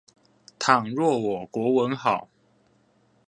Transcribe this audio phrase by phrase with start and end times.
[0.57, 2.27] 倘若我國文好